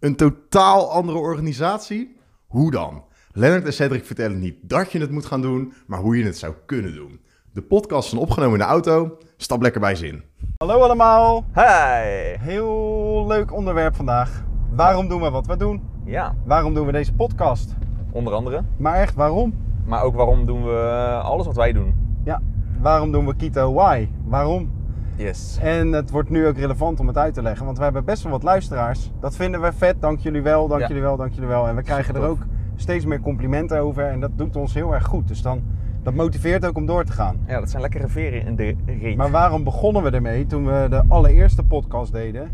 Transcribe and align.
Een 0.00 0.16
totaal 0.16 0.90
andere 0.90 1.18
organisatie? 1.18 2.16
Hoe 2.46 2.70
dan? 2.70 3.04
Lennart 3.32 3.64
en 3.64 3.72
Cedric 3.72 4.04
vertellen 4.04 4.38
niet 4.38 4.56
dat 4.62 4.92
je 4.92 4.98
het 5.00 5.10
moet 5.10 5.24
gaan 5.26 5.40
doen, 5.42 5.72
maar 5.86 5.98
hoe 5.98 6.18
je 6.18 6.24
het 6.24 6.38
zou 6.38 6.54
kunnen 6.66 6.94
doen. 6.94 7.20
De 7.52 7.62
podcast 7.62 8.12
is 8.12 8.18
opgenomen 8.18 8.52
in 8.52 8.58
de 8.66 8.70
auto. 8.70 9.18
Stap 9.36 9.62
lekker 9.62 9.80
bij 9.80 9.94
zin. 9.94 10.22
Hallo 10.56 10.80
allemaal. 10.80 11.44
Hi! 11.54 12.36
Heel 12.40 13.24
leuk 13.26 13.52
onderwerp 13.52 13.96
vandaag. 13.96 14.44
Waarom 14.70 15.08
doen 15.08 15.20
we 15.22 15.30
wat 15.30 15.46
we 15.46 15.56
doen? 15.56 15.82
Ja, 16.04 16.34
Waarom 16.44 16.74
doen 16.74 16.86
we 16.86 16.92
deze 16.92 17.12
podcast? 17.12 17.74
onder 18.12 18.32
andere. 18.32 18.62
Maar 18.76 18.94
echt, 18.94 19.14
waarom? 19.14 19.54
Maar 19.86 20.02
ook 20.02 20.14
waarom 20.14 20.46
doen 20.46 20.64
we 20.64 20.78
alles 21.22 21.46
wat 21.46 21.56
wij 21.56 21.72
doen? 21.72 21.94
Ja, 22.24 22.42
waarom 22.80 23.12
doen 23.12 23.26
we 23.26 23.36
Keto 23.36 23.72
Why? 23.74 24.08
Waarom? 24.24 24.70
Yes. 25.16 25.58
En 25.62 25.92
het 25.92 26.10
wordt 26.10 26.30
nu 26.30 26.46
ook 26.46 26.56
relevant 26.56 27.00
om 27.00 27.06
het 27.06 27.18
uit 27.18 27.34
te 27.34 27.42
leggen, 27.42 27.64
want 27.64 27.78
we 27.78 27.84
hebben 27.84 28.04
best 28.04 28.22
wel 28.22 28.32
wat 28.32 28.42
luisteraars. 28.42 29.12
Dat 29.20 29.36
vinden 29.36 29.60
we 29.60 29.72
vet, 29.72 30.00
dank 30.00 30.18
jullie 30.18 30.42
wel, 30.42 30.68
dank 30.68 30.80
Ja. 30.80 30.86
jullie 30.88 31.02
wel, 31.02 31.16
dank 31.16 31.32
jullie 31.32 31.48
wel. 31.48 31.68
En 31.68 31.76
we 31.76 31.82
krijgen 31.82 32.14
er 32.14 32.22
ook 32.22 32.38
steeds 32.76 33.04
meer 33.04 33.20
complimenten 33.20 33.80
over 33.80 34.04
en 34.04 34.20
dat 34.20 34.30
doet 34.38 34.56
ons 34.56 34.74
heel 34.74 34.94
erg 34.94 35.04
goed. 35.04 35.28
Dus 35.28 35.42
dan, 35.42 35.62
dat 36.02 36.14
motiveert 36.14 36.66
ook 36.66 36.76
om 36.76 36.86
door 36.86 37.04
te 37.04 37.12
gaan. 37.12 37.36
Ja, 37.46 37.60
dat 37.60 37.70
zijn 37.70 37.82
lekkere 37.82 38.08
veren 38.08 38.46
in 38.46 38.56
de 38.56 38.74
reet. 39.00 39.16
Maar 39.16 39.30
waarom 39.30 39.64
begonnen 39.64 40.02
we 40.02 40.10
ermee 40.10 40.46
toen 40.46 40.66
we 40.66 40.86
de 40.90 41.02
allereerste 41.08 41.62
podcast 41.64 42.12
deden? 42.12 42.50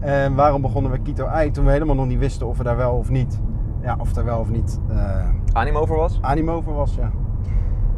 En 0.00 0.34
waarom 0.34 0.62
begonnen 0.62 0.90
we 0.90 0.98
Keto 1.02 1.26
Ei 1.26 1.50
toen 1.50 1.64
we 1.64 1.70
helemaal 1.70 1.94
nog 1.94 2.06
niet 2.06 2.18
wisten 2.18 2.46
of 2.46 2.56
we 2.58 2.64
daar 2.64 2.76
wel 2.76 2.92
of 2.92 3.10
niet, 3.10 3.40
ja, 3.82 3.96
of 3.98 4.12
daar 4.12 4.24
wel 4.24 4.38
of 4.38 4.50
niet 4.50 4.80
eh, 4.88 5.28
Animo 5.52 5.78
over 5.80 5.96
was? 5.96 6.18
animo 6.22 6.60
voor 6.60 6.74
was, 6.74 6.94
ja. 6.94 7.10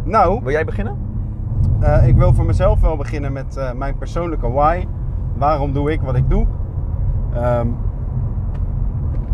Nou, 0.05 0.41
Wil 0.43 0.53
jij 0.53 0.65
beginnen? 0.65 0.97
Eh, 1.81 2.07
ik 2.07 2.17
wil 2.17 2.35
voor 2.35 2.45
mezelf 2.45 2.81
wel 2.81 2.97
beginnen 2.97 3.33
met 3.33 3.57
eh, 3.57 3.73
mijn 3.73 3.99
persoonlijke 3.99 4.51
why. 4.51 4.87
Waarom 5.37 5.73
doe 5.73 5.93
ik 5.93 6.01
wat 6.01 6.15
ik 6.15 6.31
doe? 6.31 6.47
Ehm, 7.35 7.67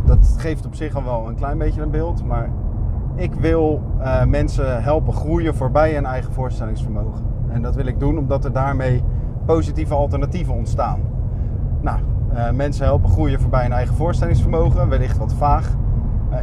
dat 0.04 0.34
geeft 0.38 0.66
op 0.66 0.74
zich 0.74 0.96
al 0.96 1.04
wel 1.04 1.28
een 1.28 1.34
klein 1.34 1.58
beetje 1.58 1.82
een 1.82 1.90
beeld, 1.90 2.24
maar 2.24 2.50
ik 3.14 3.34
wil 3.34 3.82
eh, 3.98 4.24
mensen 4.24 4.82
helpen 4.82 5.12
groeien 5.12 5.54
voorbij 5.54 5.94
hun 5.94 6.06
eigen 6.06 6.32
voorstellingsvermogen. 6.32 7.24
En 7.48 7.62
dat 7.62 7.74
wil 7.74 7.86
ik 7.86 7.98
doen 7.98 8.18
omdat 8.18 8.44
er 8.44 8.52
daarmee 8.52 9.02
positieve 9.44 9.94
alternatieven 9.94 10.54
ontstaan. 10.54 11.00
Nou, 11.80 11.98
mensen 12.54 12.84
helpen 12.84 13.10
groeien 13.10 13.40
voorbij 13.40 13.62
hun 13.62 13.72
eigen 13.72 13.94
voorstellingsvermogen, 13.94 14.88
wellicht 14.88 15.18
wat 15.18 15.34
vaag. 15.34 15.76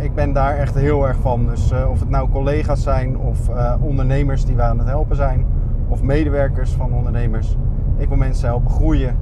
Ik 0.01 0.15
ben 0.15 0.33
daar 0.33 0.57
echt 0.57 0.75
heel 0.75 1.07
erg 1.07 1.17
van. 1.17 1.45
Dus 1.45 1.73
of 1.89 1.99
het 1.99 2.09
nou 2.09 2.29
collega's 2.29 2.83
zijn 2.83 3.17
of 3.17 3.49
ondernemers 3.79 4.45
die 4.45 4.55
we 4.55 4.61
aan 4.61 4.77
het 4.77 4.87
helpen 4.87 5.15
zijn, 5.15 5.45
of 5.91 6.01
medewerkers 6.01 6.71
van 6.71 6.93
ondernemers. 6.93 7.57
Ik 7.97 8.07
wil 8.07 8.17
mensen 8.17 8.47
helpen 8.47 8.71
groeien. 8.71 9.17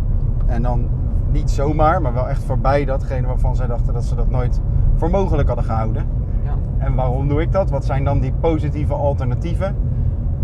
En 0.45 0.61
dan 0.61 0.89
niet 1.31 1.51
zomaar, 1.51 2.01
maar 2.01 2.13
wel 2.13 2.29
echt 2.29 2.43
voorbij 2.43 2.85
datgene 2.85 3.27
waarvan 3.27 3.55
zij 3.55 3.67
dachten 3.67 3.93
dat 3.93 4.05
ze 4.05 4.15
dat 4.15 4.29
nooit 4.29 4.61
voor 4.95 5.09
mogelijk 5.09 5.47
hadden 5.47 5.65
gehouden. 5.65 6.05
Ja. 6.43 6.85
En 6.85 6.95
waarom 6.95 7.27
doe 7.27 7.41
ik 7.41 7.51
dat? 7.51 7.69
Wat 7.69 7.85
zijn 7.85 8.03
dan 8.03 8.19
die 8.19 8.33
positieve 8.39 8.93
alternatieven? 8.93 9.75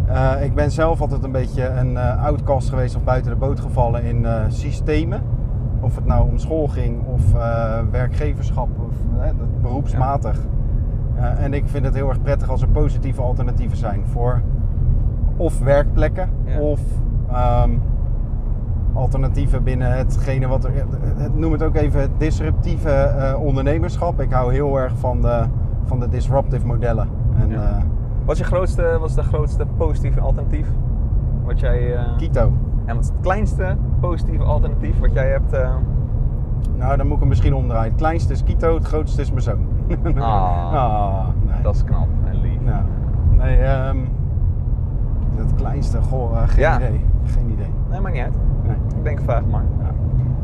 Eh, 0.06 0.44
ik 0.44 0.56
ben 0.56 0.72
zelf 0.72 1.02
altijd 1.02 1.24
een 1.24 1.32
beetje 1.32 1.68
een 1.68 1.98
eh, 1.98 2.24
outcast 2.24 2.70
geweest 2.70 2.96
of 2.96 3.04
buiten 3.04 3.32
de 3.32 3.38
boot 3.38 3.60
gevallen 3.60 4.04
in 4.04 4.26
eh, 4.26 4.44
systemen. 4.48 5.22
Of 5.80 5.96
het 5.96 6.06
nou 6.06 6.30
om 6.30 6.38
school 6.38 6.68
ging 6.68 7.06
of 7.06 7.22
werkgeverschap 7.92 8.70
of 8.88 8.96
beroepsmatig. 9.62 10.40
En 11.38 11.54
ik 11.54 11.68
vind 11.68 11.86
het 11.86 11.94
heel 11.94 12.10
erg 12.10 12.22
prettig 12.22 12.50
als 12.50 12.62
er 12.62 12.68
positieve 12.68 13.22
alternatieven 13.22 13.78
zijn 13.78 14.06
voor 14.06 14.42
of 15.38 15.60
werkplekken 15.60 16.30
Ja. 16.46 16.60
of 16.60 16.80
ehm, 17.32 17.70
alternatieven 18.94 19.64
binnen 19.64 19.92
hetgene 19.98 20.48
wat 20.48 20.64
er. 20.64 20.72
het- 21.18 21.36
Noem 21.36 21.52
het 21.52 21.64
ook 21.64 21.76
even 21.76 22.02
het 22.02 22.10
disruptieve 22.20 22.90
eh, 22.90 23.40
ondernemerschap. 23.42 24.22
Ik 24.22 24.32
hou 24.32 24.54
heel 24.54 24.80
erg 24.80 24.94
van 24.98 25.22
de, 25.22 25.44
van 25.86 26.00
de 26.00 26.10
disruptive 26.10 26.66
modellen. 26.66 27.08
En 27.40 27.50
Ja. 27.50 27.56
eh, 27.56 27.84
Wat 28.26 28.34
is 28.36 28.42
je 28.42 28.48
grootste, 28.48 28.98
wat 29.00 29.10
is 29.10 29.16
de 29.16 29.24
grootste 29.24 29.66
positieve 29.78 30.20
alternatief? 30.20 30.68
Wat 31.46 31.60
jij... 31.60 31.96
eh, 31.96 32.18
Keto. 32.18 32.52
En 32.86 32.96
wat 32.96 33.04
is 33.04 33.10
het 33.10 33.20
kleinste 33.22 33.76
positieve 34.00 34.44
alternatief 34.44 35.00
wat 35.00 35.14
jij 35.14 35.30
hebt? 35.30 35.52
Nou, 36.78 36.98
dan 36.98 37.06
moet 37.06 37.14
ik 37.14 37.20
hem 37.20 37.28
misschien 37.30 37.54
omdraaien. 37.56 37.92
Het 37.92 38.02
kleinste 38.02 38.34
is 38.34 38.44
Kito, 38.44 38.76
het 38.76 38.86
grootste 38.86 39.22
is 39.22 39.30
mijn 39.30 39.42
zoon. 39.42 39.68
Ah. 40.18 40.74
Ah, 40.74 41.28
nee. 41.46 41.62
Dat 41.62 41.76
is 41.76 41.84
knap 41.84 42.08
en 42.26 42.42
lief. 42.42 42.60
Nou, 42.62 42.84
nee, 43.38 43.58
ehm 43.58 43.98
het 45.38 45.56
kleinste, 45.56 46.02
goh, 46.02 46.38
eh, 46.42 46.48
geen 46.48 46.60
Ja. 46.64 46.76
idee. 46.76 47.06
Geen 47.26 47.50
idee. 47.52 47.70
Nee, 47.90 48.00
maakt 48.00 48.14
niet 48.16 48.24
uit. 48.24 48.34
Nee. 48.64 48.76
Ik 48.98 49.04
denk, 49.04 49.20
vraag 49.22 49.46
maar. 49.46 49.64
Ja. 49.80 49.92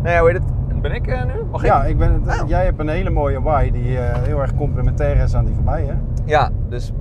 Nee, 0.04 0.18
hoe 0.20 0.28
heet 0.30 0.38
het? 0.38 0.82
Ben 0.82 0.92
ik 0.94 1.08
eh, 1.08 1.24
nu? 1.26 1.32
Mag 1.52 1.62
ik? 1.62 1.68
Ja, 1.68 1.84
ik 1.84 1.98
ben, 1.98 2.22
het- 2.26 2.42
Oh. 2.42 2.48
jij 2.50 2.64
hebt 2.66 2.80
een 2.80 2.88
hele 2.90 3.10
mooie 3.10 3.42
why 3.42 3.72
die 3.72 3.98
eh, 3.98 4.22
heel 4.24 4.42
erg 4.42 4.56
complementair 4.56 5.18
is 5.18 5.36
aan 5.36 5.46
die 5.46 5.56
van 5.56 5.64
mij, 5.64 5.84
hè? 5.86 5.94
Ja, 6.26 6.50
dus 6.70 6.94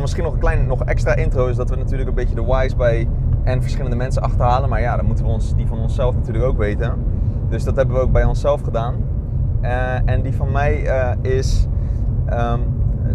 misschien 0.00 0.24
nog 0.24 0.32
een 0.32 0.38
klein 0.38 0.66
nog 0.66 0.84
extra 0.84 1.14
intro 1.14 1.46
is 1.46 1.56
dat 1.56 1.70
we 1.70 1.76
natuurlijk 1.76 2.08
een 2.08 2.14
beetje 2.14 2.34
de 2.34 2.44
whys 2.44 2.76
bij 2.76 3.08
en 3.42 3.60
verschillende 3.62 3.96
mensen 3.96 4.22
achterhalen. 4.22 4.68
Maar 4.68 4.80
ja, 4.80 4.96
dan 4.96 5.04
moeten 5.06 5.24
we 5.24 5.30
ons, 5.30 5.54
die 5.54 5.66
van 5.66 5.78
onszelf 5.78 6.14
natuurlijk 6.14 6.44
ook 6.44 6.58
weten. 6.58 6.92
Dus 7.48 7.64
dat 7.64 7.76
hebben 7.76 7.94
we 7.96 8.00
ook 8.02 8.12
bij 8.12 8.24
onszelf 8.24 8.60
gedaan. 8.60 8.94
En 10.04 10.22
die 10.22 10.34
van 10.34 10.52
mij 10.52 10.74
is 11.22 11.66
ehm, 12.26 12.60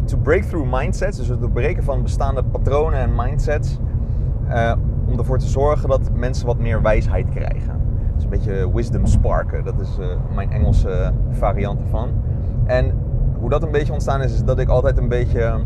to 0.05 0.17
break 0.17 0.43
through 0.43 0.71
mindsets, 0.71 1.17
dus 1.17 1.27
het 1.27 1.39
doorbreken 1.39 1.83
van 1.83 2.01
bestaande 2.01 2.43
patronen 2.43 2.99
en 2.99 3.15
mindsets. 3.15 3.79
eh, 4.47 4.73
om 5.05 5.17
ervoor 5.17 5.37
te 5.37 5.47
zorgen 5.47 5.89
dat 5.89 6.09
mensen 6.13 6.45
wat 6.45 6.57
meer 6.57 6.81
wijsheid 6.81 7.29
krijgen. 7.29 7.81
Dus 8.15 8.23
een 8.23 8.29
beetje 8.29 8.73
wisdom 8.73 9.05
sparken, 9.05 9.63
dat 9.63 9.79
is 9.79 9.97
eh, 9.99 10.05
mijn 10.35 10.51
Engelse 10.51 11.11
variant 11.29 11.79
ervan. 11.79 12.09
En 12.65 12.93
hoe 13.39 13.49
dat 13.49 13.63
een 13.63 13.71
beetje 13.71 13.93
ontstaan 13.93 14.21
is, 14.21 14.33
is 14.33 14.43
dat 14.43 14.59
ik 14.59 14.69
altijd 14.69 14.97
een 14.97 15.09
beetje. 15.09 15.59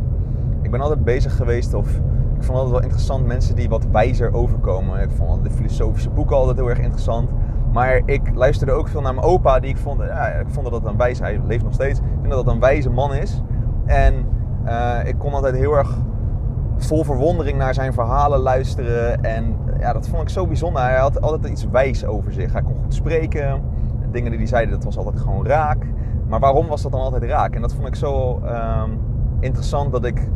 Ik 0.61 0.71
ben 0.71 0.81
altijd 0.81 1.03
bezig 1.03 1.35
geweest, 1.35 1.73
of 1.73 1.95
ik 2.37 2.43
vond 2.43 2.57
altijd 2.57 2.71
wel 2.71 2.81
interessant 2.83 3.25
mensen 3.25 3.55
die 3.55 3.69
wat 3.69 3.85
wijzer 3.91 4.33
overkomen. 4.33 5.01
Ik 5.01 5.09
vond 5.09 5.43
de 5.43 5.51
filosofische 5.51 6.09
boeken 6.09 6.35
altijd 6.35 6.57
heel 6.57 6.69
erg 6.69 6.79
interessant. 6.79 7.29
Maar 7.73 8.01
ik 8.05 8.21
luisterde 8.35 8.71
ook 8.71 8.87
veel 8.87 9.01
naar 9.01 9.13
mijn 9.13 9.27
opa, 9.27 9.59
die 9.59 9.69
ik 9.69 9.77
vond, 9.77 10.01
ja, 10.01 10.25
ik 10.27 10.49
vond 10.49 10.71
dat 10.71 10.81
dat 10.81 10.91
een 10.91 10.97
wijze, 10.97 11.21
hij 11.23 11.41
leeft 11.47 11.63
nog 11.63 11.73
steeds. 11.73 11.99
Ik 11.99 12.05
vind 12.19 12.33
dat 12.33 12.45
dat 12.45 12.53
een 12.53 12.59
wijze 12.59 12.89
man 12.89 13.13
is. 13.13 13.41
En 13.87 14.25
eh, 14.63 14.97
ik 15.03 15.17
kon 15.17 15.33
altijd 15.33 15.55
heel 15.55 15.77
erg 15.77 15.97
vol 16.77 17.03
verwondering 17.03 17.57
naar 17.57 17.73
zijn 17.73 17.93
verhalen 17.93 18.39
luisteren. 18.39 19.23
En 19.23 19.55
ja, 19.79 19.93
dat 19.93 20.07
vond 20.07 20.21
ik 20.21 20.29
zo 20.29 20.47
bijzonder. 20.47 20.81
Hij 20.81 20.97
had 20.97 21.21
altijd 21.21 21.51
iets 21.51 21.67
wijs 21.71 22.05
over 22.05 22.33
zich. 22.33 22.53
Hij 22.53 22.61
kon 22.61 22.75
goed 22.75 22.93
spreken. 22.93 23.61
Dingen 24.11 24.29
die 24.29 24.39
hij 24.39 24.47
zei, 24.47 24.69
dat 24.69 24.83
was 24.83 24.97
altijd 24.97 25.19
gewoon 25.19 25.47
raak. 25.47 25.85
Maar 26.27 26.39
waarom 26.39 26.67
was 26.67 26.81
dat 26.81 26.91
dan 26.91 27.01
altijd 27.01 27.23
raak? 27.23 27.55
En 27.55 27.61
dat 27.61 27.73
vond 27.73 27.87
ik 27.87 27.95
zo 27.95 28.39
ehm, 28.45 28.89
interessant 29.39 29.91
dat 29.91 30.05
ik 30.05 30.29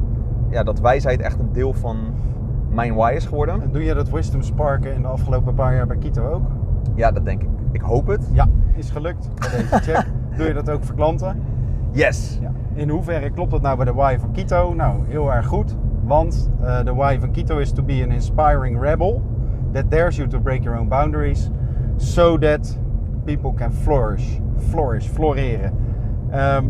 ja, 0.50 0.63
dat 0.63 0.79
wijsheid 0.79 1.22
echt 1.22 1.39
een 1.39 1.51
deel 1.51 1.73
van 1.73 1.97
mijn 2.69 2.94
why 2.94 3.13
is 3.16 3.25
geworden. 3.25 3.62
En 3.62 3.72
doe 3.72 3.83
je 3.83 3.94
dat 3.94 4.09
wisdom 4.09 4.41
sparken 4.41 4.94
in 4.94 5.01
de 5.01 5.07
afgelopen 5.07 5.53
paar 5.53 5.75
jaar 5.75 5.88
bij 5.88 5.97
Kito 5.97 6.31
ook? 6.31 6.47
Ja, 6.95 7.12
dat 7.12 7.25
denk 7.25 7.41
ik. 7.41 7.50
Ik 7.72 7.81
hoop 7.81 8.07
het. 8.07 8.29
Ja, 8.33 8.47
is 8.75 8.89
gelukt. 8.89 9.29
Bij 9.39 9.50
deze 9.50 9.78
check. 9.91 10.06
Doe 10.38 10.47
je 10.47 10.53
dat 10.53 10.69
ook 10.69 10.83
voor 10.83 10.95
klanten? 10.95 11.41
Yes! 11.91 12.38
Ja. 12.41 12.52
In 12.74 12.90
hoeverre 12.90 13.29
klopt 13.29 13.52
dat 13.52 13.62
nou 13.62 13.75
bij 13.75 13.85
de 13.85 13.94
why 13.94 14.18
van 14.19 14.31
Kito? 14.31 14.74
Nou, 14.74 15.00
heel 15.07 15.34
erg 15.34 15.46
goed. 15.46 15.75
Want 16.03 16.50
eh, 16.62 16.84
de 16.84 16.94
why 16.94 17.19
van 17.19 17.31
Kito 17.31 17.57
is 17.57 17.72
to 17.72 17.84
be 17.84 18.02
an 18.03 18.12
inspiring 18.12 18.81
rebel 18.81 19.22
that 19.72 19.91
dares 19.91 20.16
you 20.16 20.28
to 20.28 20.40
break 20.40 20.63
your 20.63 20.80
own 20.80 20.88
boundaries 20.88 21.50
so 21.96 22.38
that 22.38 22.80
people 23.25 23.53
can 23.53 23.74
flourish. 23.74 24.40
Flourish, 24.69 25.07
floreren. 25.07 25.74
Ehm, 26.30 26.66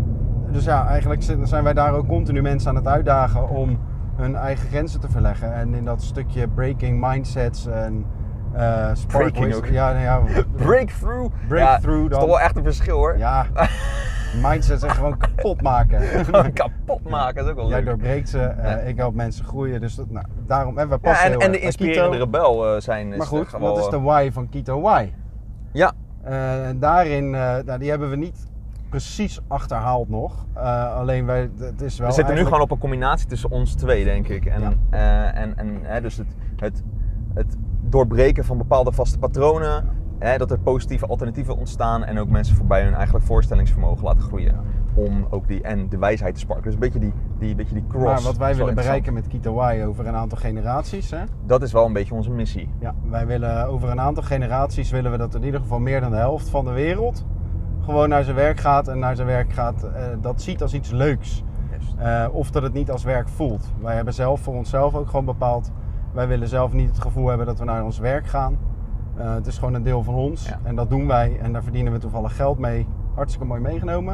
dus 0.52 0.64
ja, 0.64 0.88
eigenlijk 0.88 1.24
zijn 1.44 1.64
wij 1.64 1.74
daar 1.74 1.94
ook 1.94 2.08
continu 2.08 2.42
mensen 2.42 2.70
aan 2.70 2.76
het 2.76 2.88
uitdagen 2.88 3.50
om 3.50 3.80
hun 4.16 4.36
eigen 4.36 4.68
grenzen 4.68 5.00
te 5.00 5.10
verleggen. 5.10 5.54
En 5.54 5.74
in 5.74 5.86
dat 5.86 6.02
stukje 6.04 6.48
breaking 6.48 7.08
mindsets 7.08 7.68
en 7.68 8.06
spark 8.94 9.32
Breaking 9.34 9.54
ook. 9.54 9.66
Ja, 9.66 9.94
nee, 9.94 10.04
ja, 10.04 10.22
Breakthrough! 10.66 11.34
Breakthrough 11.48 12.04
ja, 12.04 12.10
dan. 12.10 12.12
is 12.12 12.18
toch 12.18 12.26
wel 12.26 12.40
echt 12.40 12.56
een 12.56 12.64
verschil 12.64 12.98
hoor. 12.98 13.18
ja, 13.18 13.46
mindsets 14.34 14.84
en 14.84 14.90
gewoon 14.92 15.18
kapot 15.18 15.62
maken. 15.62 16.02
Gewoon 16.26 16.54
kapot 16.64 17.10
maken 17.10 17.44
is 17.44 17.50
ook 17.50 17.56
wel 17.56 17.68
Jij 17.68 17.78
leuk. 17.78 17.86
doorbreekt 17.86 18.30
ze, 18.30 18.40
eh, 18.40 18.72
Ja. 18.72 18.78
ik 18.78 18.98
help 18.98 19.16
mensen 19.16 19.46
groeien. 19.46 19.82
Dus 19.82 19.96
dat, 19.96 20.10
nou, 20.10 20.26
daarom, 20.48 20.78
en 20.78 20.86
we 20.88 20.94
Ja, 20.94 20.98
passen 21.00 21.26
en, 21.26 21.32
heel 21.32 21.40
en 21.40 21.48
erg 21.52 21.60
de 21.60 21.66
inspirerende 21.66 22.18
rebel 22.18 22.76
eh, 22.76 22.82
zijn. 22.82 23.08
Maar 23.10 23.18
is 23.18 23.26
goed, 23.28 23.48
gewoon, 23.48 23.70
wat 23.74 23.78
is 23.84 23.90
de 23.90 23.96
eh, 23.96 24.04
why 24.04 24.30
van 24.32 24.50
Kito 24.50 24.82
Why? 24.82 25.10
Ja, 25.72 25.92
Eh, 26.24 26.68
en 26.68 26.80
daarin, 26.80 27.36
eh, 27.36 27.56
nou, 27.66 27.80
die 27.80 27.90
hebben 27.90 28.10
we 28.10 28.16
niet 28.16 28.46
precies 28.90 29.40
achterhaald 29.48 30.10
nog. 30.10 30.46
Eh, 30.54 30.96
alleen 30.96 31.26
wij, 31.26 31.50
het 31.60 31.82
is 31.82 31.98
wel 31.98 32.08
we 32.08 32.14
zitten 32.14 32.36
nu 32.36 32.44
gewoon 32.44 32.62
op 32.62 32.72
een 32.72 32.78
combinatie 32.78 33.28
tussen 33.28 33.52
ons 33.52 33.74
twee, 33.76 34.04
denk 34.04 34.28
ik. 34.28 34.46
En, 34.46 34.62
Ja. 34.62 34.72
eh, 34.90 35.42
en, 35.42 35.58
en 35.58 35.80
hè, 35.82 36.02
dus 36.02 36.18
het, 36.18 36.28
het, 36.56 36.84
het 37.34 37.56
doorbreken 37.82 38.46
van 38.46 38.58
bepaalde 38.58 38.92
vaste 38.92 39.20
patronen. 39.20 39.86
Hè, 40.22 40.38
dat 40.38 40.52
er 40.52 40.60
positieve 40.60 41.06
alternatieven 41.08 41.58
ontstaan. 41.58 42.04
En 42.04 42.20
ook 42.20 42.30
mensen 42.30 42.56
voorbij 42.56 42.84
hun 42.84 42.94
eigenlijk 42.94 43.26
voorstellingsvermogen 43.26 44.04
laten 44.04 44.22
groeien. 44.22 44.56
Om 44.94 45.28
ook 45.30 45.48
die, 45.48 45.62
en 45.62 45.90
de 45.90 45.98
wijsheid 45.98 46.34
te 46.34 46.40
sparken. 46.40 46.64
Dus 46.64 46.74
een 46.74 46.80
beetje 46.80 47.00
die, 47.00 47.14
die, 47.40 47.56
beetje 47.56 47.74
die 47.74 47.88
cross. 47.88 48.06
Maar 48.06 48.22
wat 48.22 48.38
wij 48.38 48.56
willen 48.56 48.76
bereiken 48.76 49.14
met 49.14 49.28
Kito 49.28 49.54
Why 49.54 49.84
over 49.88 50.08
een 50.08 50.16
aantal 50.16 50.38
generaties. 50.38 51.12
Hè? 51.12 51.24
Dat 51.46 51.62
is 51.62 51.72
wel 51.72 51.86
een 51.86 51.94
beetje 51.94 52.14
onze 52.14 52.32
missie. 52.32 52.70
Ja, 52.80 52.96
wij 53.10 53.28
willen 53.28 53.68
over 53.68 53.90
een 53.90 54.00
aantal 54.00 54.24
generaties 54.24 54.92
willen 54.92 55.12
we 55.12 55.18
dat 55.18 55.36
in 55.36 55.44
ieder 55.44 55.60
geval 55.60 55.80
meer 55.80 56.02
dan 56.02 56.12
de 56.12 56.18
helft 56.18 56.50
van 56.50 56.66
de 56.66 56.72
wereld 56.72 57.26
gewoon 57.82 58.10
naar 58.10 58.24
zijn 58.24 58.36
werk 58.36 58.60
gaat 58.60 58.88
en 58.88 59.00
naar 59.00 59.16
zijn 59.16 59.28
werk 59.28 59.54
gaat, 59.54 59.84
eh, 59.84 60.04
dat 60.22 60.42
ziet 60.42 60.62
als 60.62 60.74
iets 60.74 60.92
leuks. 60.92 61.44
Eh, 61.98 62.28
of 62.32 62.52
dat 62.52 62.64
het 62.64 62.74
niet 62.74 62.92
als 62.92 63.04
werk 63.04 63.30
voelt. 63.30 63.72
Wij 63.82 63.96
hebben 63.96 64.14
zelf 64.14 64.42
voor 64.42 64.54
onszelf 64.54 64.96
ook 64.96 65.10
gewoon 65.10 65.26
bepaald. 65.26 65.72
Wij 66.14 66.28
willen 66.28 66.48
zelf 66.48 66.74
niet 66.74 66.90
het 66.90 67.00
gevoel 67.00 67.28
hebben 67.28 67.46
dat 67.46 67.60
we 67.60 67.66
naar 67.66 67.84
ons 67.84 68.00
werk 68.00 68.28
gaan. 68.28 68.58
Eh, 69.22 69.34
het 69.34 69.48
is 69.48 69.58
gewoon 69.58 69.74
een 69.74 69.84
deel 69.84 70.04
van 70.04 70.14
ons. 70.14 70.48
Ja. 70.48 70.60
En 70.64 70.76
dat 70.76 70.90
doen 70.90 71.08
wij. 71.08 71.38
En 71.42 71.54
daar 71.54 71.64
verdienen 71.64 71.94
we 71.94 72.00
toevallig 72.00 72.36
geld 72.36 72.58
mee. 72.60 72.88
Hartstikke 73.16 73.48
mooi 73.48 73.62
meegenomen. 73.62 74.14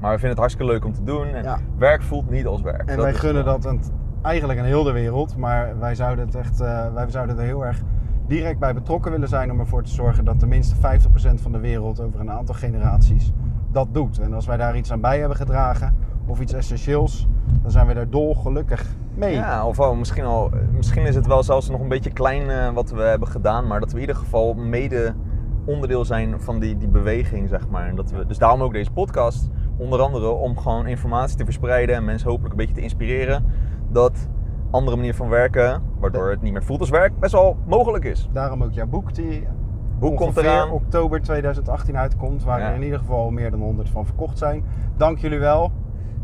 Maar 0.00 0.10
we 0.12 0.18
vinden 0.18 0.28
het 0.30 0.38
hartstikke 0.38 0.72
leuk 0.72 0.84
om 0.84 0.92
te 0.92 1.04
doen. 1.04 1.26
En 1.26 1.42
Ja. 1.42 1.58
werk 1.78 2.02
voelt 2.02 2.30
niet 2.30 2.46
als 2.46 2.62
werk. 2.62 2.80
En 2.88 2.96
Dat 2.96 3.04
wij 3.04 3.14
gunnen 3.14 3.44
wel- 3.44 3.54
dat 3.60 3.66
aan 3.66 3.80
eigenlijk 4.22 4.58
aan 4.58 4.64
heel 4.66 4.82
de 4.82 4.92
wereld. 4.92 5.36
Maar 5.36 5.78
wij 5.78 5.94
zouden, 5.94 6.26
het 6.26 6.34
echt, 6.34 6.60
eh, 6.60 6.92
wij 6.94 7.10
zouden 7.10 7.38
er 7.38 7.44
heel 7.44 7.66
erg 7.66 7.82
direct 8.26 8.58
bij 8.58 8.74
betrokken 8.74 9.10
willen 9.10 9.28
zijn. 9.28 9.50
Om 9.50 9.60
ervoor 9.60 9.82
te 9.82 9.90
zorgen 9.90 10.24
dat 10.24 10.38
tenminste 10.38 10.76
50% 10.76 11.40
van 11.40 11.52
de 11.52 11.58
wereld 11.60 12.00
over 12.00 12.20
een 12.20 12.30
aantal 12.30 12.54
generaties 12.54 13.32
dat 13.72 13.88
doet. 13.92 14.18
En 14.18 14.34
als 14.34 14.46
wij 14.46 14.56
daar 14.56 14.76
iets 14.76 14.92
aan 14.92 15.00
bij 15.00 15.18
hebben 15.18 15.36
gedragen. 15.36 15.94
Of 16.30 16.40
iets 16.40 16.52
essentieels. 16.52 17.26
Dan 17.62 17.70
zijn 17.70 17.86
we 17.86 17.94
daar 17.94 18.10
dolgelukkig 18.10 18.86
mee. 19.14 19.34
Ja, 19.34 19.66
of 19.66 19.94
misschien, 19.94 20.24
al, 20.24 20.50
misschien 20.76 21.06
is 21.06 21.14
het 21.14 21.26
wel 21.26 21.42
zelfs 21.42 21.70
nog 21.70 21.80
een 21.80 21.88
beetje 21.88 22.10
klein 22.12 22.50
eh, 22.50 22.70
wat 22.72 22.90
we 22.90 23.02
hebben 23.02 23.28
gedaan, 23.28 23.66
maar 23.66 23.80
dat 23.80 23.88
we 23.88 23.94
in 23.94 24.00
ieder 24.00 24.16
geval 24.16 24.54
mede 24.54 25.14
onderdeel 25.64 26.04
zijn 26.04 26.40
van 26.40 26.58
die, 26.58 26.76
die 26.76 26.88
beweging, 26.88 27.48
zeg 27.48 27.68
maar. 27.68 27.88
En 27.88 27.96
dat 27.96 28.10
we, 28.10 28.26
dus 28.26 28.38
daarom 28.38 28.62
ook 28.62 28.72
deze 28.72 28.90
podcast, 28.90 29.48
onder 29.76 30.00
andere 30.00 30.28
om 30.28 30.58
gewoon 30.58 30.86
informatie 30.86 31.36
te 31.36 31.44
verspreiden 31.44 31.94
en 31.96 32.04
mensen 32.04 32.28
hopelijk 32.28 32.52
een 32.52 32.58
beetje 32.60 32.74
te 32.74 32.80
inspireren 32.80 33.44
dat 33.88 34.28
andere 34.70 34.96
manier 34.96 35.14
van 35.14 35.28
werken, 35.28 35.82
waardoor 35.98 36.30
het 36.30 36.42
niet 36.42 36.52
meer 36.52 36.64
voelt 36.64 36.80
als 36.80 36.90
werk, 36.90 37.18
best 37.18 37.32
wel 37.32 37.56
mogelijk 37.66 38.04
is. 38.04 38.28
Daarom 38.32 38.62
ook 38.62 38.72
jouw 38.72 38.86
boek 38.86 39.14
die 39.14 39.46
Boek 39.98 40.16
komt 40.16 40.36
eraan. 40.36 40.70
oktober 40.70 41.22
2018 41.22 41.96
uitkomt. 41.96 42.44
Waar 42.44 42.60
Ja. 42.60 42.68
er 42.68 42.74
in 42.74 42.82
ieder 42.82 42.98
geval 42.98 43.30
meer 43.30 43.50
dan 43.50 43.60
100 43.60 43.88
van 43.88 44.06
verkocht 44.06 44.38
zijn. 44.38 44.64
Dank 44.96 45.18
jullie 45.18 45.38
wel. 45.38 45.72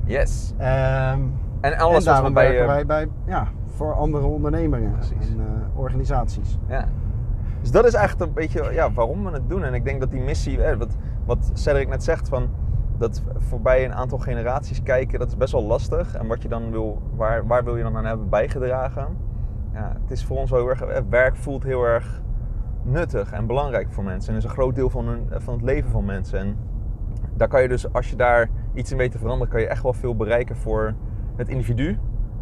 Yes. 0.06 0.52
Ehm, 0.56 1.20
En 1.60 1.72
en 1.72 1.78
alles 1.78 1.94
wat 1.94 2.02
we 2.04 2.10
daarom 2.10 2.32
bij... 2.34 2.60
eh, 2.60 2.66
wij 2.66 2.86
bij, 2.86 3.08
ja, 3.26 3.48
voor 3.66 3.94
andere 3.94 4.26
ondernemingen 4.26 4.92
Precies. 4.92 5.30
en 5.30 5.40
eh, 5.40 5.78
organisaties. 5.78 6.58
Ja. 6.68 6.84
Dus 7.60 7.70
dat 7.70 7.84
is 7.86 7.94
echt 7.94 8.20
een 8.20 8.32
beetje 8.32 8.72
ja, 8.72 8.92
waarom 8.92 9.24
we 9.24 9.30
het 9.30 9.48
doen. 9.48 9.64
En 9.64 9.74
ik 9.74 9.84
denk 9.84 10.00
dat 10.00 10.10
die 10.10 10.20
missie, 10.20 10.62
eh, 10.62 10.76
wat, 10.76 10.96
wat 11.24 11.50
Cedric 11.52 11.88
net 11.88 12.04
zegt, 12.04 12.28
van 12.28 12.48
dat 12.98 13.22
voorbij 13.36 13.84
een 13.84 13.94
aantal 13.94 14.18
generaties 14.18 14.82
kijken, 14.82 15.18
dat 15.18 15.28
is 15.28 15.36
best 15.36 15.52
wel 15.52 15.64
lastig. 15.64 16.14
En 16.14 16.26
wat 16.26 16.42
je 16.42 16.48
dan 16.48 16.70
wil, 16.70 17.02
waar, 17.16 17.46
waar 17.46 17.64
wil 17.64 17.76
je 17.76 17.82
dan 17.82 17.96
aan 17.96 18.04
hebben 18.04 18.28
bijgedragen? 18.28 19.06
Ja, 19.72 19.96
het 20.02 20.10
is 20.10 20.24
voor 20.24 20.36
ons 20.36 20.50
wel 20.50 20.60
heel 20.60 20.68
erg, 20.68 20.80
eh, 20.82 21.02
werk 21.10 21.36
voelt 21.36 21.62
heel 21.62 21.84
erg 21.84 22.22
nuttig 22.82 23.32
en 23.32 23.46
belangrijk 23.46 23.92
voor 23.92 24.04
mensen. 24.04 24.32
En 24.32 24.38
is 24.38 24.44
een 24.44 24.50
groot 24.50 24.74
deel 24.74 24.90
van, 24.90 25.06
hun, 25.06 25.28
van 25.30 25.54
het 25.54 25.62
leven 25.62 25.90
van 25.90 26.04
mensen. 26.04 26.38
En 26.38 26.56
daar 27.34 27.48
kan 27.48 27.62
je 27.62 27.68
dus, 27.68 27.92
als 27.92 28.10
je 28.10 28.16
daar 28.16 28.48
iets 28.76 28.90
in 28.90 28.96
weet 28.96 29.12
te 29.12 29.18
veranderen, 29.18 29.52
kan 29.52 29.60
je 29.60 29.66
echt 29.66 29.82
wel 29.82 29.92
veel 29.92 30.16
bereiken 30.16 30.56
voor 30.56 30.94
het 31.36 31.48
individu. 31.48 31.98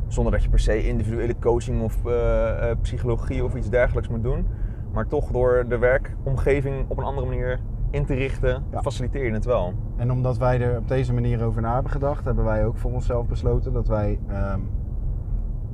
Zonder 0.06 0.32
dat 0.32 0.42
je 0.42 0.48
per 0.48 0.58
se 0.58 0.86
individuele 0.88 1.34
coaching 1.40 1.82
of 1.82 2.04
eh, 2.06 2.70
eh, 2.70 2.76
psychologie 2.80 3.44
of 3.44 3.54
iets 3.54 3.68
dergelijks 3.70 4.08
moet 4.08 4.22
doen. 4.22 4.46
Maar 4.92 5.06
toch 5.06 5.30
door 5.30 5.64
de 5.68 5.78
werkomgeving 5.78 6.84
op 6.88 6.98
een 6.98 7.04
andere 7.04 7.26
manier 7.26 7.60
in 7.90 8.04
te 8.04 8.14
richten, 8.14 8.62
Ja. 8.70 8.82
faciliteer 8.82 9.24
je 9.24 9.32
het 9.32 9.44
wel. 9.44 9.72
En 9.96 10.12
omdat 10.12 10.38
wij 10.38 10.60
er 10.60 10.78
op 10.78 10.88
deze 10.88 11.12
manier 11.12 11.44
over 11.44 11.62
na 11.62 11.74
hebben 11.74 11.92
gedacht, 11.92 12.24
hebben 12.24 12.44
wij 12.44 12.66
ook 12.66 12.76
voor 12.78 12.92
onszelf 12.92 13.26
besloten 13.26 13.72
dat 13.72 13.86
wij. 13.88 14.18
ehm, 14.28 14.60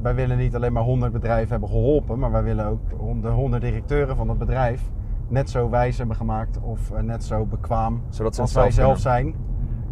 wij 0.02 0.14
willen 0.14 0.38
niet 0.38 0.54
alleen 0.54 0.72
maar 0.72 0.82
100 0.82 1.12
bedrijven 1.12 1.50
hebben 1.50 1.68
geholpen, 1.68 2.18
maar 2.18 2.30
wij 2.32 2.42
willen 2.42 2.66
ook 2.66 2.80
de 3.22 3.28
100 3.28 3.62
directeuren 3.62 4.16
van 4.16 4.28
het 4.28 4.38
bedrijf 4.38 4.90
net 5.28 5.50
zo 5.50 5.70
wijs 5.70 5.98
hebben 5.98 6.16
gemaakt 6.16 6.58
of 6.60 6.90
eh, 6.90 7.02
net 7.02 7.24
zo 7.24 7.46
bekwaam 7.46 8.02
Zodat 8.08 8.34
ze 8.34 8.40
als 8.40 8.50
het 8.54 8.62
wij 8.62 8.70
zelf 8.70 8.86
zelf 8.86 8.98
zijn. 8.98 9.34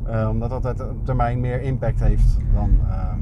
Eh, 0.09 0.29
omdat 0.29 0.63
dat 0.63 0.81
op 0.81 1.05
termijn 1.05 1.41
meer 1.41 1.61
impact 1.61 2.01
heeft 2.01 2.37
dan. 2.55 2.79
ehm, 2.91 3.19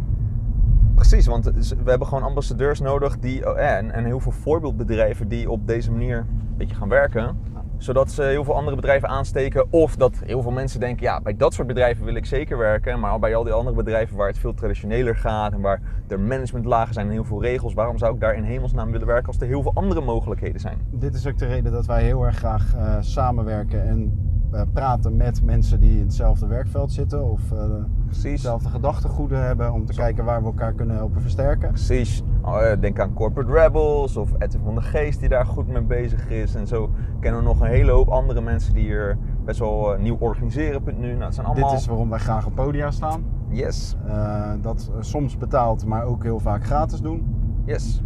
Precies, 0.94 1.27
want 1.27 1.44
we 1.85 1.91
hebben 1.91 2.06
gewoon 2.06 2.25
ambassadeurs 2.25 2.81
nodig 2.81 3.19
die, 3.19 3.50
oh, 3.50 3.59
en, 3.61 3.91
en 3.91 4.05
heel 4.05 4.21
veel 4.21 4.33
voorbeeldbedrijven 4.33 5.29
die 5.29 5.50
op 5.50 5.67
deze 5.67 5.91
manier 5.93 6.17
een 6.19 6.56
beetje 6.56 6.77
gaan 6.77 6.88
werken. 6.88 7.37
Zodat 7.77 8.11
ze 8.11 8.23
heel 8.23 8.44
veel 8.44 8.55
andere 8.55 8.77
bedrijven 8.77 9.09
aansteken. 9.09 9.73
Of 9.73 9.97
dat 9.97 10.23
heel 10.25 10.43
veel 10.43 10.50
mensen 10.50 10.81
denken, 10.81 11.03
ja, 11.03 11.21
bij 11.21 11.37
dat 11.37 11.55
soort 11.55 11.67
bedrijven 11.67 12.05
wil 12.05 12.15
ik 12.15 12.27
zeker 12.27 12.59
werken. 12.59 13.00
Maar 13.00 13.19
bij 13.19 13.35
al 13.35 13.44
die 13.44 13.53
andere 13.53 13.77
bedrijven 13.77 14.17
waar 14.17 14.27
het 14.29 14.38
veel 14.38 14.55
traditioneler 14.55 15.17
gaat 15.17 15.53
en 15.53 15.61
waar 15.61 15.81
er 16.09 16.21
managementlagen 16.21 16.94
zijn 16.94 17.06
en 17.06 17.12
heel 17.12 17.25
veel 17.25 17.43
regels. 17.43 17.75
Waarom 17.75 17.99
zou 17.99 18.15
ik 18.15 18.21
daar 18.21 18.35
in 18.35 18.43
hemelsnaam 18.43 18.91
willen 18.91 19.06
werken 19.06 19.27
als 19.27 19.41
er 19.41 19.47
heel 19.47 19.62
veel 19.62 19.75
andere 19.75 20.00
mogelijkheden 20.00 20.61
zijn? 20.61 20.79
dit 20.91 21.15
is 21.15 21.27
ook 21.27 21.38
de 21.38 21.47
reden 21.47 21.73
dat 21.73 21.87
wij 21.87 22.03
heel 22.03 22.27
erg 22.27 22.37
graag 22.37 22.75
eh, 22.75 22.97
samenwerken 23.00 23.83
en 23.88 24.03
eh, 24.03 24.25
praten 24.73 25.17
met 25.17 25.43
mensen 25.43 25.81
die 25.81 25.91
in 25.99 26.03
hetzelfde 26.05 26.47
werkveld 26.47 26.93
zitten 26.93 27.25
of 27.31 27.53
eh, 27.53 27.58
Precies. 28.05 28.31
hetzelfde 28.32 28.69
gedachtegoeden 28.69 29.44
hebben 29.47 29.73
om 29.73 29.87
te 29.87 29.93
kijken 29.93 30.25
waar 30.25 30.41
we 30.41 30.47
elkaar 30.47 30.73
kunnen 30.73 30.97
helpen 30.97 31.20
versterken. 31.20 31.69
Precies. 31.69 32.23
Oh, 32.43 32.62
eh, 32.70 32.81
Denk 32.81 33.00
aan 33.00 33.12
Corporate 33.12 33.53
Rebels 33.53 34.17
of 34.17 34.31
Edwin 34.38 34.61
van 34.64 34.75
der 34.75 34.82
Geest 34.82 35.20
die 35.20 35.29
daar 35.29 35.47
goed 35.47 35.69
mee 35.69 35.82
bezig 35.82 36.29
is. 36.31 36.55
En 36.55 36.67
zo 36.67 36.91
kennen 37.20 37.41
we 37.41 37.47
nog 37.47 37.61
een 37.61 37.67
hele 37.67 37.91
hoop 37.91 38.08
andere 38.08 38.41
mensen 38.41 38.75
die 38.75 38.82
hier 38.85 39.19
best 39.44 39.58
wel 39.58 39.94
eh, 39.94 40.00
nieuw 40.00 40.17
organiseren. 40.20 40.82
Nu. 40.99 41.12
Nou, 41.12 41.25
het 41.25 41.35
zijn 41.35 41.47
allemaal... 41.47 41.70
Dit 41.70 41.79
is 41.79 41.87
waarom 41.87 42.11
wij 42.11 42.19
graag 42.19 42.47
op 42.47 42.55
podia 42.55 42.91
staan. 42.91 43.25
Yes, 43.49 43.97
Eh, 44.06 44.50
dat 44.61 44.91
eh, 44.94 45.02
soms 45.02 45.37
betaald, 45.38 45.85
maar 45.87 46.05
ook 46.05 46.23
heel 46.23 46.41
vaak 46.41 46.64
gratis 46.64 47.00
doen. 47.00 47.35
yes. 47.64 48.02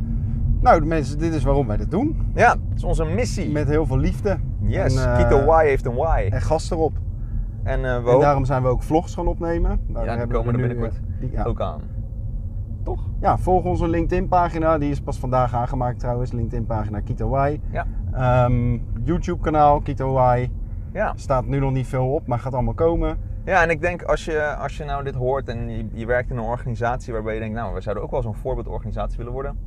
Nou, 0.61 0.81
de 0.81 0.87
mensen, 0.87 1.19
dit 1.19 1.35
is 1.35 1.43
waarom 1.44 1.67
wij 1.67 1.76
dit 1.76 1.91
doen. 1.91 2.17
Ja, 2.35 2.50
het 2.50 2.76
is 2.76 2.85
onze 2.85 3.05
missie. 3.05 3.50
Met 3.50 3.69
heel 3.69 3.87
veel 3.87 3.99
liefde. 3.99 4.38
Yes, 4.70 4.96
En, 5.05 5.11
eh, 5.12 5.17
Keto 5.17 5.61
Y 5.61 5.67
heeft 5.67 5.87
een 5.87 5.96
Y. 5.96 6.28
En 6.31 6.40
gas 6.40 6.70
erop. 6.70 6.93
En 7.62 7.84
eh, 7.84 8.05
we 8.05 8.11
En 8.11 8.20
daarom 8.20 8.44
zijn 8.44 8.62
we 8.62 8.69
ook 8.69 8.82
vlogs 8.82 9.14
gaan 9.14 9.26
opnemen. 9.26 9.81
Daar 9.88 10.05
ja, 10.05 10.17
die 10.17 10.26
komen 10.26 10.55
er 10.55 10.58
binnenkort 10.61 10.94
eh, 10.94 11.20
die- 11.20 11.31
ja. 11.32 11.44
ook 11.44 11.61
aan. 11.61 11.81
Toch? 12.84 13.00
Ja, 13.20 13.38
volg 13.38 13.64
onze 13.64 13.88
LinkedIn 13.88 14.28
pagina. 14.28 14.78
Die 14.78 14.90
is 14.90 15.00
pas 15.00 15.19
vandaag 15.19 15.55
aangemaakt 15.55 15.99
trouwens. 15.99 16.32
LinkedIn 16.32 16.67
pagina 16.67 17.00
Kito 17.00 17.37
Y. 17.46 17.61
Ja. 17.70 17.87
Ehm, 18.12 18.78
YouTube 19.05 19.40
kanaal 19.43 19.81
Kito 19.81 20.32
Y. 20.34 20.50
Ja. 20.93 21.12
Staat 21.17 21.46
nu 21.46 21.58
nog 21.58 21.72
niet 21.72 21.87
veel 21.87 22.12
op, 22.14 22.26
maar 22.26 22.38
gaat 22.38 22.55
allemaal 22.55 22.75
komen. 22.75 23.19
ja, 23.44 23.62
en 23.62 23.70
ik 23.70 23.81
denk 23.81 24.02
als 24.02 24.25
je, 24.25 24.55
als 24.56 24.76
je 24.76 24.84
nou 24.84 25.05
dit 25.05 25.14
hoort 25.14 25.49
en 25.49 25.69
je, 25.70 25.87
je 25.93 26.06
werkt 26.06 26.31
in 26.31 26.37
een 26.37 26.44
organisatie 26.44 27.12
waarbij 27.12 27.34
je 27.34 27.40
denkt, 27.40 27.55
nou, 27.56 27.75
we 27.75 27.81
zouden 27.81 28.05
ook 28.05 28.11
wel 28.11 28.22
zo'n 28.22 28.34
voorbeeldorganisatie 28.34 29.17
willen 29.19 29.32
worden. 29.32 29.58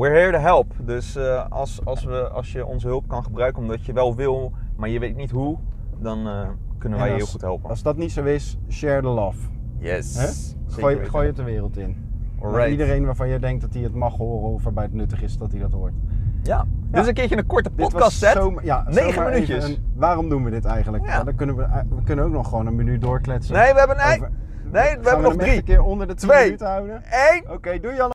We're 0.00 0.18
here 0.18 0.32
to 0.32 0.38
help. 0.38 0.72
Dus 0.84 1.16
eh, 1.16 1.44
als, 1.50 1.80
als, 1.84 2.04
we, 2.04 2.28
als 2.28 2.52
je 2.52 2.66
onze 2.66 2.86
hulp 2.86 3.08
kan 3.08 3.22
gebruiken 3.24 3.62
omdat 3.62 3.84
je 3.84 3.92
wel 3.92 4.16
wil, 4.16 4.52
maar 4.76 4.88
je 4.88 4.98
weet 4.98 5.16
niet 5.16 5.30
hoe, 5.30 5.58
dan 5.98 6.26
eh, 6.28 6.48
kunnen 6.78 6.98
wij 6.98 7.08
je 7.08 7.14
heel 7.14 7.26
goed 7.26 7.40
helpen. 7.40 7.70
Als 7.70 7.82
dat 7.82 7.96
niet 7.96 8.12
zo 8.12 8.24
is, 8.24 8.58
share 8.68 9.00
the 9.00 9.08
love. 9.08 9.38
Yes. 9.78 10.54
Gooi, 10.68 10.94
weten. 10.96 11.10
gooi 11.10 11.26
het 11.26 11.36
de 11.36 11.42
wereld 11.42 11.76
in. 11.76 11.96
Alright. 12.42 12.70
iedereen 12.70 13.04
waarvan 13.04 13.28
je 13.28 13.38
denkt 13.38 13.60
dat 13.60 13.74
hij 13.74 13.82
het 13.82 13.94
mag 13.94 14.16
horen 14.16 14.50
of 14.50 14.62
waarbij 14.64 14.84
het 14.84 14.92
nuttig 14.92 15.22
is 15.22 15.38
dat 15.38 15.50
hij 15.52 15.60
dat 15.60 15.72
hoort. 15.72 15.92
Ja. 16.42 16.66
Dit 16.90 17.00
is 17.00 17.06
een 17.08 17.14
keertje 17.14 17.36
een 17.36 17.46
korte 17.46 17.70
podcast 17.70 18.18
set. 18.18 18.50
ja, 18.62 18.84
Negen 18.88 19.12
zomaar 19.12 19.30
minuutjes. 19.30 19.56
even 19.64 19.70
een- 19.76 19.92
waarom 19.94 20.28
doen 20.28 20.44
we 20.44 20.50
dit 20.50 20.64
eigenlijk? 20.64 21.06
Ja. 21.06 21.10
Ja, 21.12 21.24
dan 21.24 21.34
kunnen 21.34 21.56
we, 21.56 21.62
eh, 21.62 21.80
we 21.88 22.02
kunnen 22.04 22.24
ook 22.24 22.32
nog 22.32 22.48
gewoon 22.48 22.66
een 22.66 22.76
minuut 22.76 23.00
doorkletsen. 23.00 23.54
Nee, 23.54 23.72
we 23.72 23.78
hebben, 23.78 23.96
nee, 23.96 24.16
Over- 24.16 24.30
nee, 24.62 24.72
we 24.72 24.88
Gaan 24.88 25.02
hebben 25.04 25.22
nog 25.22 25.36
drie. 25.36 25.56
een 25.56 25.64
keer 25.64 25.82
onder 25.82 26.06
de 26.06 26.14
10 26.14 26.28
Twee. 26.28 26.44
minuten 26.44 26.66
houden? 26.66 27.02
Eén. 27.32 27.50
Oké, 27.50 27.80
doei 27.80 27.96
Jan. 27.96 28.08